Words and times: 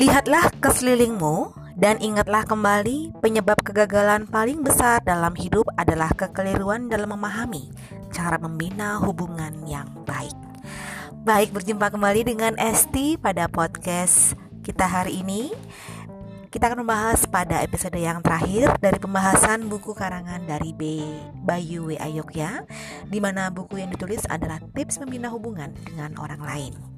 Lihatlah 0.00 0.48
ke 0.64 0.72
sekelilingmu 0.72 1.52
dan 1.76 2.00
ingatlah 2.00 2.48
kembali 2.48 3.20
penyebab 3.20 3.60
kegagalan 3.60 4.24
paling 4.24 4.64
besar 4.64 5.04
dalam 5.04 5.36
hidup 5.36 5.68
adalah 5.76 6.08
kekeliruan 6.16 6.88
dalam 6.88 7.12
memahami 7.12 7.68
cara 8.08 8.40
membina 8.40 8.96
hubungan 8.96 9.60
yang 9.68 9.84
baik. 10.08 10.32
Baik, 11.28 11.52
berjumpa 11.52 11.92
kembali 11.92 12.24
dengan 12.24 12.56
Esti 12.56 13.20
pada 13.20 13.44
podcast 13.52 14.32
kita 14.64 14.88
hari 14.88 15.20
ini. 15.20 15.52
Kita 16.48 16.72
akan 16.72 16.80
membahas 16.80 17.28
pada 17.28 17.60
episode 17.60 18.00
yang 18.00 18.24
terakhir 18.24 18.80
dari 18.80 18.96
pembahasan 18.96 19.68
buku 19.68 19.92
karangan 19.92 20.48
dari 20.48 20.72
B. 20.72 21.04
Bayu 21.44 21.92
W. 21.92 22.00
Ayokya, 22.00 22.64
di 23.04 23.20
mana 23.20 23.52
buku 23.52 23.76
yang 23.76 23.92
ditulis 23.92 24.24
adalah 24.32 24.64
tips 24.72 24.96
membina 24.96 25.28
hubungan 25.28 25.76
dengan 25.84 26.16
orang 26.16 26.40
lain. 26.40 26.89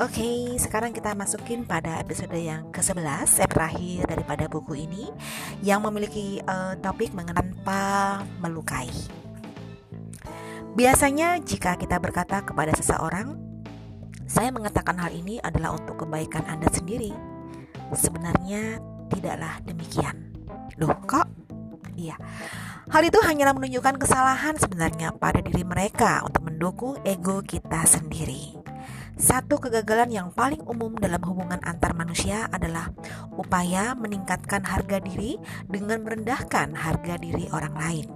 Oke, 0.00 0.24
okay, 0.24 0.38
sekarang 0.56 0.96
kita 0.96 1.12
masukin 1.12 1.68
pada 1.68 2.00
episode 2.00 2.32
yang 2.32 2.72
ke-11 2.72 3.28
yang 3.44 3.50
terakhir 3.52 4.00
daripada 4.08 4.48
buku 4.48 4.88
ini 4.88 5.12
yang 5.60 5.84
memiliki 5.84 6.40
uh, 6.48 6.72
topik 6.80 7.12
mengenai 7.12 7.42
tanpa 7.62 8.24
melukai. 8.42 8.88
Biasanya 10.72 11.38
jika 11.44 11.76
kita 11.76 12.00
berkata 12.00 12.40
kepada 12.40 12.72
seseorang, 12.72 13.36
saya 14.24 14.48
mengatakan 14.48 14.96
hal 14.96 15.12
ini 15.12 15.36
adalah 15.44 15.76
untuk 15.76 16.00
kebaikan 16.08 16.48
Anda 16.48 16.72
sendiri. 16.72 17.12
Sebenarnya 17.92 18.80
tidaklah 19.12 19.60
demikian. 19.68 20.32
Loh, 20.80 20.96
kok? 21.04 21.28
Iya. 22.00 22.16
Hal 22.88 23.04
itu 23.04 23.20
hanyalah 23.20 23.52
menunjukkan 23.52 24.00
kesalahan 24.00 24.56
sebenarnya 24.56 25.12
pada 25.20 25.44
diri 25.44 25.62
mereka 25.62 26.24
untuk 26.24 26.48
mendukung 26.48 26.96
ego 27.04 27.44
kita 27.44 27.84
sendiri. 27.84 28.61
Satu 29.22 29.62
kegagalan 29.62 30.10
yang 30.10 30.28
paling 30.34 30.58
umum 30.66 30.98
dalam 30.98 31.22
hubungan 31.22 31.62
antar 31.62 31.94
manusia 31.94 32.50
adalah 32.50 32.90
upaya 33.38 33.94
meningkatkan 33.94 34.66
harga 34.66 34.98
diri 34.98 35.38
dengan 35.70 36.02
merendahkan 36.02 36.74
harga 36.74 37.22
diri 37.22 37.46
orang 37.54 37.70
lain. 37.78 38.10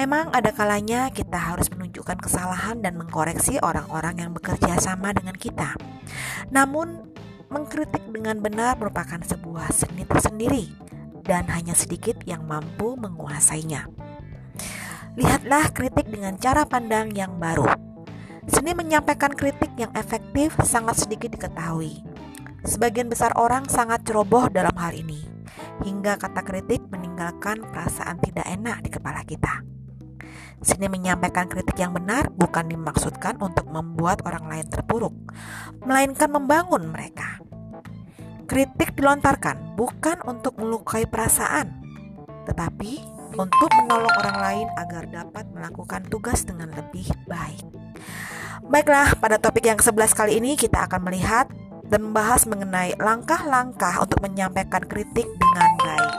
Memang 0.00 0.32
ada 0.32 0.56
kalanya 0.56 1.12
kita 1.12 1.36
harus 1.36 1.68
menunjukkan 1.68 2.16
kesalahan 2.16 2.80
dan 2.80 2.96
mengkoreksi 2.96 3.60
orang-orang 3.60 4.24
yang 4.24 4.32
bekerja 4.32 4.80
sama 4.80 5.12
dengan 5.12 5.36
kita. 5.36 5.76
Namun, 6.48 7.12
mengkritik 7.52 8.08
dengan 8.08 8.40
benar 8.40 8.80
merupakan 8.80 9.20
sebuah 9.20 9.68
seni 9.68 10.08
tersendiri 10.08 10.72
dan 11.28 11.44
hanya 11.52 11.76
sedikit 11.76 12.24
yang 12.24 12.48
mampu 12.48 12.96
menguasainya. 12.96 13.84
Lihatlah 15.20 15.76
kritik 15.76 16.08
dengan 16.08 16.40
cara 16.40 16.64
pandang 16.64 17.12
yang 17.12 17.36
baru 17.36 17.89
Seni 18.48 18.72
menyampaikan 18.72 19.36
kritik 19.36 19.74
yang 19.76 19.92
efektif 19.92 20.56
sangat 20.64 21.04
sedikit 21.04 21.36
diketahui. 21.36 22.00
Sebagian 22.64 23.08
besar 23.08 23.36
orang 23.36 23.68
sangat 23.68 24.04
ceroboh 24.04 24.48
dalam 24.52 24.72
hal 24.76 24.92
ini, 24.92 25.24
hingga 25.84 26.16
kata 26.20 26.44
kritik 26.44 26.84
meninggalkan 26.92 27.64
perasaan 27.68 28.20
tidak 28.20 28.44
enak 28.48 28.84
di 28.84 28.90
kepala 28.92 29.24
kita. 29.24 29.64
Seni 30.60 30.92
menyampaikan 30.92 31.48
kritik 31.48 31.76
yang 31.80 31.96
benar 31.96 32.28
bukan 32.36 32.68
dimaksudkan 32.68 33.40
untuk 33.40 33.64
membuat 33.72 34.20
orang 34.28 34.44
lain 34.44 34.68
terpuruk, 34.68 35.16
melainkan 35.84 36.28
membangun 36.28 36.92
mereka. 36.92 37.40
Kritik 38.44 38.92
dilontarkan 38.92 39.72
bukan 39.72 40.20
untuk 40.28 40.60
melukai 40.60 41.08
perasaan, 41.08 41.80
tetapi 42.44 43.00
untuk 43.40 43.70
menolong 43.72 44.14
orang 44.20 44.38
lain 44.42 44.68
agar 44.76 45.08
dapat 45.08 45.48
melakukan 45.54 46.04
tugas 46.12 46.44
dengan 46.44 46.68
lebih 46.76 47.08
baik. 47.24 47.79
Baiklah, 48.70 49.18
pada 49.18 49.40
topik 49.40 49.66
yang 49.66 49.80
ke-11 49.80 50.12
kali 50.14 50.32
ini 50.38 50.54
kita 50.54 50.86
akan 50.86 51.08
melihat 51.08 51.50
dan 51.90 52.06
membahas 52.06 52.46
mengenai 52.46 52.94
langkah-langkah 53.02 53.98
untuk 53.98 54.22
menyampaikan 54.22 54.86
kritik 54.86 55.26
dengan 55.26 55.70
baik. 55.82 56.14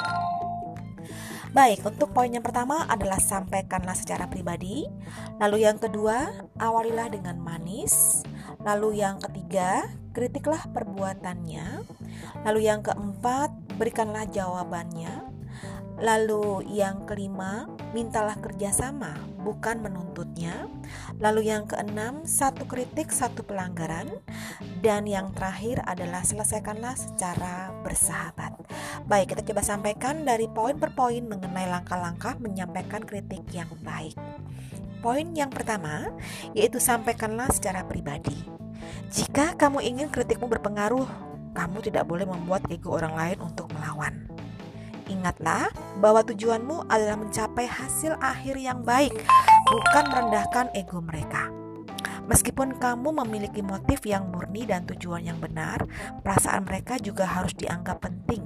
Baik, 1.52 1.84
untuk 1.84 2.16
poin 2.16 2.31
yang 2.31 2.44
pertama 2.44 2.88
adalah 2.88 3.20
sampaikanlah 3.20 3.91
secara 3.91 4.24
pribadi. 4.31 4.88
Lalu 5.36 5.68
yang 5.68 5.75
kedua, 5.84 6.47
awalilah 6.56 7.12
dengan 7.12 7.44
manis. 7.44 8.24
Lalu 8.64 9.03
yang 9.03 9.20
ketiga, 9.20 9.84
kritiklah 10.16 10.64
perbuatannya. 10.72 11.84
Lalu 12.47 12.59
yang 12.72 12.80
keempat, 12.80 13.52
berikanlah 13.75 14.31
jawabannya. 14.31 15.28
Lalu 16.00 16.72
yang 16.72 17.03
kelima, 17.03 17.68
mintalah 17.91 18.35
kerjasama, 18.40 19.16
bukan 19.44 19.84
menuntutnya. 19.84 20.68
Lalu 21.19 21.52
yang 21.52 21.68
keenam, 21.68 22.24
satu 22.24 22.68
kritik, 22.68 23.12
satu 23.12 23.44
pelanggaran. 23.44 24.07
Dan 24.81 25.06
yang 25.06 25.29
terakhir 25.38 25.85
adalah 25.85 26.25
selesaikanlah 26.25 26.97
secara 26.97 27.69
bersahabat. 27.85 28.57
Baik, 29.06 29.38
kita 29.38 29.53
coba 29.53 29.62
sampaikan 29.62 30.25
dari 30.25 30.50
poin 30.50 30.75
per 30.75 30.97
poin 30.97 31.22
mengenai 31.22 31.69
langkah-langkah 31.69 32.41
menyampaikan 32.41 33.06
kritik 33.06 33.46
yang 33.53 33.69
baik. 33.85 34.18
Poin 35.02 35.34
yang 35.34 35.50
pertama, 35.50 36.09
yaitu 36.58 36.81
sampaikanlah 36.81 37.50
secara 37.53 37.85
pribadi. 37.85 38.38
Jika 39.13 39.58
kamu 39.58 39.81
ingin 39.85 40.08
kritikmu 40.09 40.50
berpengaruh, 40.50 41.06
kamu 41.52 41.78
tidak 41.84 42.08
boleh 42.08 42.25
membuat 42.25 42.66
ego 42.72 42.96
orang 42.96 43.13
lain 43.13 43.38
untuk 43.44 43.68
melawan. 43.75 44.29
Ingatlah 45.12 45.68
bahwa 46.00 46.24
tujuanmu 46.24 46.88
adalah 46.88 47.20
mencapai 47.20 47.68
hasil 47.68 48.16
akhir 48.24 48.56
yang 48.56 48.80
baik, 48.88 49.12
bukan 49.68 50.04
merendahkan 50.08 50.72
ego 50.72 51.04
mereka. 51.04 51.52
Meskipun 52.32 52.80
kamu 52.80 53.12
memiliki 53.26 53.60
motif 53.60 54.08
yang 54.08 54.32
murni 54.32 54.64
dan 54.64 54.88
tujuan 54.88 55.28
yang 55.28 55.36
benar, 55.44 55.84
perasaan 56.24 56.64
mereka 56.64 56.96
juga 56.96 57.28
harus 57.28 57.52
dianggap 57.60 58.00
penting. 58.00 58.40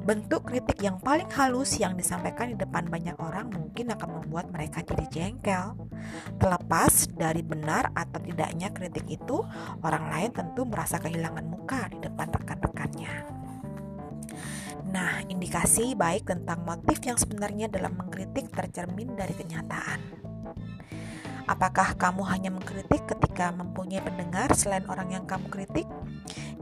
Bentuk 0.00 0.48
kritik 0.48 0.80
yang 0.80 0.96
paling 1.00 1.28
halus 1.32 1.76
yang 1.76 1.96
disampaikan 2.00 2.52
di 2.52 2.56
depan 2.56 2.88
banyak 2.88 3.16
orang 3.20 3.52
mungkin 3.52 3.92
akan 3.92 4.20
membuat 4.20 4.48
mereka 4.52 4.80
jadi 4.80 5.04
jengkel. 5.12 5.76
Terlepas 6.40 7.12
dari 7.12 7.44
benar 7.44 7.92
atau 7.92 8.24
tidaknya 8.24 8.72
kritik 8.72 9.04
itu, 9.08 9.44
orang 9.84 10.08
lain 10.08 10.30
tentu 10.32 10.64
merasa 10.64 10.96
kehilangan 10.96 11.44
muka 11.44 11.92
di 11.92 12.00
depan 12.04 12.28
rekan-rekannya. 12.32 12.63
Nah, 14.94 15.26
indikasi 15.26 15.98
baik 15.98 16.30
tentang 16.30 16.62
motif 16.62 17.02
yang 17.02 17.18
sebenarnya 17.18 17.66
dalam 17.66 17.98
mengkritik 17.98 18.54
tercermin 18.54 19.18
dari 19.18 19.34
kenyataan. 19.34 19.98
Apakah 21.50 21.98
kamu 21.98 22.22
hanya 22.30 22.54
mengkritik 22.54 23.02
ketika 23.04 23.50
mempunyai 23.50 24.00
pendengar 24.00 24.54
selain 24.54 24.86
orang 24.86 25.10
yang 25.10 25.24
kamu 25.26 25.50
kritik? 25.50 25.84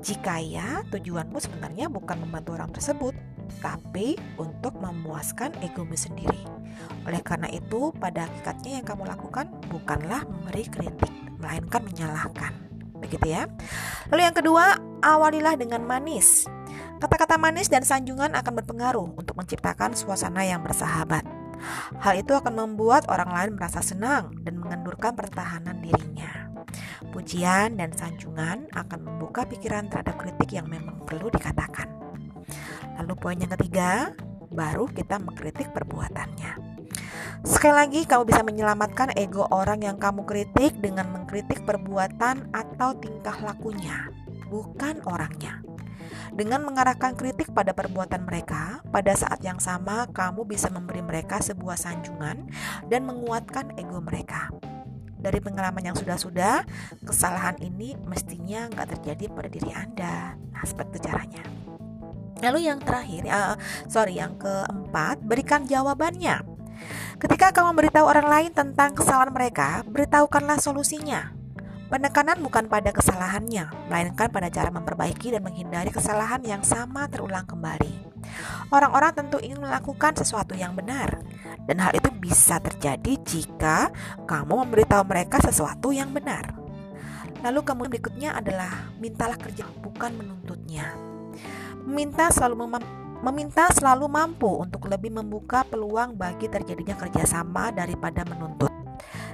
Jika 0.01 0.41
ya, 0.43 0.83
tujuanmu 0.91 1.39
sebenarnya 1.39 1.87
bukan 1.87 2.25
membantu 2.25 2.57
orang 2.57 2.73
tersebut, 2.73 3.15
tapi 3.61 4.19
untuk 4.41 4.75
memuaskan 4.81 5.55
egomu 5.63 5.95
sendiri. 5.95 6.43
Oleh 7.07 7.23
karena 7.23 7.47
itu, 7.53 7.95
pada 8.01 8.27
hakikatnya 8.27 8.83
yang 8.83 8.87
kamu 8.89 9.07
lakukan 9.07 9.47
bukanlah 9.71 10.27
memberi 10.27 10.67
kritik, 10.67 11.13
melainkan 11.39 11.85
menyalahkan. 11.87 12.53
Begitu 12.99 13.39
ya. 13.39 13.47
Lalu 14.11 14.23
yang 14.25 14.35
kedua, 14.35 14.81
awalilah 15.05 15.55
dengan 15.55 15.87
manis. 15.87 16.49
Kata-kata 17.03 17.35
manis 17.35 17.67
dan 17.67 17.83
sanjungan 17.83 18.31
akan 18.39 18.63
berpengaruh 18.63 19.19
untuk 19.19 19.35
menciptakan 19.35 19.99
suasana 19.99 20.47
yang 20.47 20.63
bersahabat. 20.63 21.27
Hal 21.99 22.15
itu 22.15 22.31
akan 22.31 22.55
membuat 22.55 23.11
orang 23.11 23.27
lain 23.35 23.51
merasa 23.59 23.83
senang 23.83 24.31
dan 24.47 24.63
mengendurkan 24.63 25.11
pertahanan 25.19 25.83
dirinya. 25.83 26.47
Pujian 27.11 27.75
dan 27.75 27.91
sanjungan 27.91 28.71
akan 28.71 29.01
membuka 29.03 29.43
pikiran 29.51 29.91
terhadap 29.91 30.15
kritik 30.15 30.55
yang 30.55 30.71
memang 30.71 31.03
perlu 31.03 31.27
dikatakan. 31.27 31.91
Lalu 33.03 33.15
poin 33.19 33.35
yang 33.35 33.51
ketiga, 33.59 34.15
baru 34.55 34.87
kita 34.87 35.19
mengkritik 35.19 35.75
perbuatannya. 35.75 36.55
Sekali 37.43 37.75
lagi, 37.83 38.01
kamu 38.07 38.31
bisa 38.31 38.47
menyelamatkan 38.47 39.19
ego 39.19 39.51
orang 39.51 39.83
yang 39.83 39.99
kamu 39.99 40.23
kritik 40.23 40.79
dengan 40.79 41.11
mengkritik 41.11 41.67
perbuatan 41.67 42.55
atau 42.55 42.95
tingkah 42.95 43.35
lakunya, 43.43 44.07
bukan 44.47 45.03
orangnya. 45.03 45.72
Dengan 46.33 46.65
mengarahkan 46.65 47.13
kritik 47.13 47.53
pada 47.53 47.77
perbuatan 47.77 48.25
mereka, 48.25 48.81
pada 48.89 49.13
saat 49.13 49.45
yang 49.45 49.61
sama 49.61 50.09
kamu 50.17 50.49
bisa 50.49 50.73
memberi 50.73 51.05
mereka 51.05 51.45
sebuah 51.45 51.77
sanjungan 51.77 52.49
dan 52.89 53.05
menguatkan 53.05 53.77
ego 53.77 54.01
mereka. 54.01 54.49
Dari 55.23 55.39
pengalaman 55.39 55.93
yang 55.93 55.97
sudah-sudah, 55.97 56.67
kesalahan 57.05 57.55
ini 57.61 57.95
mestinya 58.09 58.67
nggak 58.73 58.99
terjadi 58.99 59.25
pada 59.31 59.49
diri 59.53 59.71
Anda. 59.77 60.35
Nah, 60.35 60.65
seperti 60.65 61.05
caranya. 61.05 61.45
Lalu 62.43 62.67
yang 62.67 62.83
terakhir, 62.83 63.23
uh, 63.31 63.55
sorry, 63.87 64.19
yang 64.19 64.35
keempat, 64.35 65.23
berikan 65.23 65.63
jawabannya. 65.63 66.43
Ketika 67.23 67.55
kamu 67.55 67.77
memberitahu 67.77 68.03
orang 68.03 68.27
lain 68.27 68.51
tentang 68.51 68.99
kesalahan 68.99 69.31
mereka, 69.31 69.87
beritahukanlah 69.87 70.59
solusinya. 70.59 71.42
Penekanan 71.93 72.41
bukan 72.41 72.73
pada 72.73 72.89
kesalahannya, 72.89 73.69
melainkan 73.93 74.33
pada 74.33 74.49
cara 74.49 74.73
memperbaiki 74.73 75.29
dan 75.29 75.45
menghindari 75.45 75.93
kesalahan 75.93 76.41
yang 76.41 76.65
sama 76.65 77.05
terulang 77.05 77.45
kembali. 77.45 77.93
Orang-orang 78.73 79.13
tentu 79.13 79.37
ingin 79.45 79.61
melakukan 79.61 80.17
sesuatu 80.17 80.57
yang 80.57 80.73
benar, 80.73 81.21
dan 81.69 81.77
hal 81.85 81.93
itu 81.93 82.09
bisa 82.17 82.57
terjadi 82.65 83.13
jika 83.29 83.93
kamu 84.25 84.65
memberitahu 84.65 85.05
mereka 85.05 85.37
sesuatu 85.45 85.93
yang 85.93 86.09
benar. 86.17 86.57
Lalu 87.45 87.61
kemudian 87.61 87.93
berikutnya 87.93 88.41
adalah 88.41 88.89
mintalah 88.97 89.37
kerja 89.37 89.69
bukan 89.85 90.17
menuntutnya. 90.17 90.97
Meminta 91.85 92.33
selalu 92.33 92.73
mem 92.73 92.75
meminta 93.21 93.69
selalu 93.69 94.09
mampu 94.09 94.49
untuk 94.49 94.89
lebih 94.89 95.13
membuka 95.13 95.61
peluang 95.69 96.17
bagi 96.17 96.49
terjadinya 96.49 96.97
kerjasama 96.97 97.69
daripada 97.69 98.25
menuntut. 98.25 98.82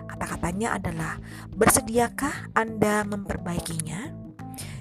Kata-katanya 0.09 0.81
adalah 0.81 1.21
bersediakah 1.53 2.53
Anda 2.57 3.05
memperbaikinya? 3.05 4.17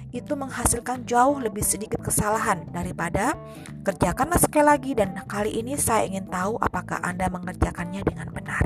Itu 0.08 0.40
menghasilkan 0.40 1.04
jauh 1.04 1.36
lebih 1.36 1.60
sedikit 1.60 2.00
kesalahan 2.00 2.64
daripada 2.72 3.36
kerjakanlah 3.84 4.40
sekali 4.40 4.64
lagi 4.64 4.90
dan 4.96 5.12
kali 5.28 5.60
ini 5.60 5.76
saya 5.76 6.08
ingin 6.08 6.32
tahu 6.32 6.56
apakah 6.56 6.96
Anda 7.04 7.28
mengerjakannya 7.28 8.00
dengan 8.08 8.32
benar. 8.32 8.64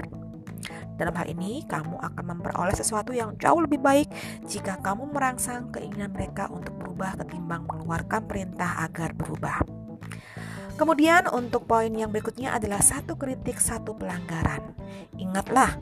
Dalam 0.95 1.19
hal 1.19 1.27
ini, 1.35 1.67
kamu 1.67 1.99
akan 1.99 2.25
memperoleh 2.31 2.79
sesuatu 2.79 3.11
yang 3.11 3.35
jauh 3.35 3.59
lebih 3.59 3.83
baik 3.83 4.07
jika 4.47 4.79
kamu 4.79 5.11
merangsang 5.11 5.75
keinginan 5.75 6.15
mereka 6.15 6.47
untuk 6.47 6.79
berubah 6.79 7.19
ketimbang 7.19 7.67
mengeluarkan 7.67 8.23
perintah 8.31 8.87
agar 8.87 9.11
berubah. 9.11 9.67
Kemudian 10.79 11.27
untuk 11.27 11.67
poin 11.67 11.91
yang 11.91 12.15
berikutnya 12.15 12.55
adalah 12.55 12.79
satu 12.79 13.19
kritik, 13.19 13.59
satu 13.59 13.99
pelanggaran. 13.99 14.73
Ingatlah, 15.19 15.75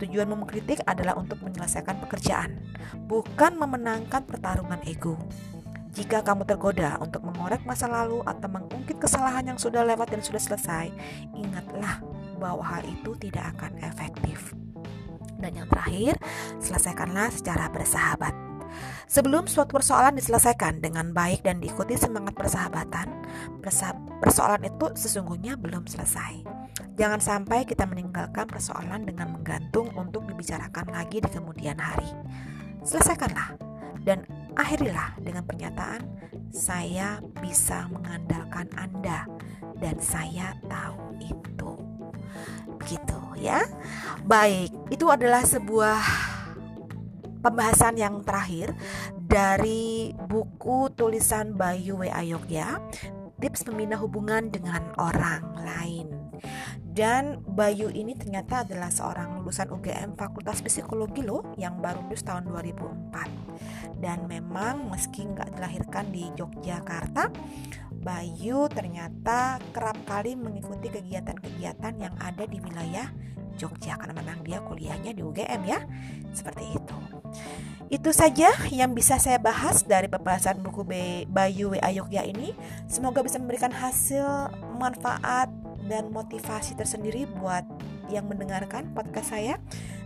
tujuan 0.00 0.30
mengkritik 0.30 0.80
adalah 0.88 1.18
untuk 1.18 1.42
menyelesaikan 1.44 2.00
pekerjaan, 2.06 2.56
bukan 3.10 3.58
memenangkan 3.58 4.24
pertarungan 4.24 4.80
ego. 4.88 5.18
Jika 5.92 6.24
kamu 6.24 6.48
tergoda 6.48 6.96
untuk 7.04 7.20
mengorek 7.20 7.68
masa 7.68 7.84
lalu 7.84 8.24
atau 8.24 8.48
mengungkit 8.48 8.96
kesalahan 8.96 9.52
yang 9.52 9.58
sudah 9.60 9.84
lewat 9.84 10.08
dan 10.08 10.24
sudah 10.24 10.40
selesai, 10.40 10.88
ingatlah 11.36 12.00
bahwa 12.40 12.64
hal 12.64 12.80
itu 12.88 13.12
tidak 13.20 13.52
akan 13.56 13.76
efektif. 13.84 14.56
Dan 15.36 15.52
yang 15.58 15.68
terakhir, 15.68 16.16
selesaikanlah 16.62 17.28
secara 17.34 17.68
bersahabat. 17.68 18.41
Sebelum 19.08 19.44
suatu 19.50 19.76
persoalan 19.76 20.16
diselesaikan 20.16 20.80
dengan 20.80 21.12
baik 21.12 21.44
dan 21.44 21.60
diikuti 21.60 21.96
semangat 21.98 22.32
persahabatan, 22.32 23.08
persoalan 24.22 24.62
itu 24.64 24.86
sesungguhnya 24.96 25.60
belum 25.60 25.84
selesai. 25.84 26.44
Jangan 26.96 27.20
sampai 27.20 27.64
kita 27.64 27.88
meninggalkan 27.88 28.44
persoalan 28.48 29.08
dengan 29.08 29.32
menggantung 29.32 29.88
untuk 29.96 30.28
dibicarakan 30.28 30.92
lagi 30.92 31.24
di 31.24 31.28
kemudian 31.28 31.76
hari. 31.80 32.08
Selesaikanlah 32.84 33.56
dan 34.02 34.26
akhirilah 34.58 35.16
dengan 35.22 35.46
pernyataan, 35.46 36.02
"Saya 36.52 37.22
bisa 37.40 37.88
mengandalkan 37.88 38.68
Anda, 38.76 39.24
dan 39.80 39.96
saya 40.02 40.52
tahu 40.68 41.16
itu." 41.22 41.72
Begitu 42.80 43.20
ya. 43.40 43.62
Baik, 44.26 44.74
itu 44.90 45.06
adalah 45.08 45.46
sebuah 45.46 46.00
pembahasan 47.42 47.98
yang 47.98 48.22
terakhir 48.22 48.72
dari 49.18 50.14
buku 50.14 50.94
tulisan 50.94 51.58
Bayu 51.58 51.98
W. 51.98 52.06
Ayogya, 52.08 52.78
tips 53.42 53.66
membina 53.66 53.98
hubungan 53.98 54.48
dengan 54.48 54.94
orang 54.96 55.42
lain. 55.58 56.08
Dan 56.92 57.40
Bayu 57.42 57.88
ini 57.88 58.12
ternyata 58.12 58.62
adalah 58.62 58.92
seorang 58.92 59.40
lulusan 59.40 59.72
UGM 59.72 60.12
Fakultas 60.14 60.60
Psikologi 60.60 61.24
loh 61.24 61.56
yang 61.56 61.80
baru 61.80 62.04
lulus 62.06 62.22
tahun 62.22 62.46
2004. 62.46 63.98
Dan 63.98 64.28
memang 64.28 64.92
meski 64.92 65.24
nggak 65.24 65.56
dilahirkan 65.56 66.12
di 66.12 66.28
Yogyakarta, 66.36 67.32
Bayu 68.02 68.66
ternyata 68.68 69.62
kerap 69.72 69.94
kali 70.04 70.34
mengikuti 70.34 70.90
kegiatan-kegiatan 70.90 71.94
yang 71.96 72.14
ada 72.18 72.44
di 72.44 72.58
wilayah 72.60 73.08
Jogja 73.56 73.94
karena 73.94 74.16
memang 74.16 74.42
dia 74.42 74.58
kuliahnya 74.60 75.14
di 75.14 75.22
UGM 75.22 75.62
ya. 75.64 75.80
Seperti 76.34 76.76
itu. 76.76 77.21
Itu 77.92 78.08
saja 78.16 78.48
yang 78.72 78.96
bisa 78.96 79.20
saya 79.20 79.36
bahas 79.36 79.84
dari 79.84 80.08
pembahasan 80.08 80.64
buku 80.64 80.80
Bayu 81.28 81.76
W. 81.76 81.80
Ayogya 81.84 82.24
ini. 82.24 82.56
Semoga 82.88 83.20
bisa 83.20 83.36
memberikan 83.36 83.68
hasil 83.68 84.24
manfaat 84.80 85.52
dan 85.84 86.08
motivasi 86.08 86.72
tersendiri 86.72 87.28
buat 87.36 87.68
yang 88.08 88.28
mendengarkan 88.28 88.92
podcast 88.96 89.32
saya 89.32 89.56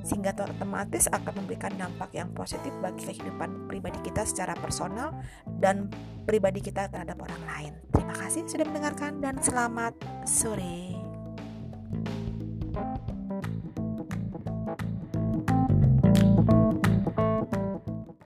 sehingga 0.07 0.31
otomatis 0.35 1.11
akan 1.11 1.43
memberikan 1.43 1.75
dampak 1.75 2.15
yang 2.15 2.31
positif 2.31 2.71
bagi 2.79 3.03
kehidupan 3.03 3.67
pribadi 3.67 3.99
kita 4.07 4.23
secara 4.23 4.55
personal 4.55 5.11
dan 5.59 5.91
pribadi 6.27 6.63
kita 6.63 6.87
terhadap 6.91 7.19
orang 7.19 7.43
lain. 7.51 7.73
Terima 7.91 8.15
kasih 8.15 8.47
sudah 8.47 8.67
mendengarkan 8.71 9.19
dan 9.19 9.39
selamat 9.43 9.95
sore. 10.23 10.96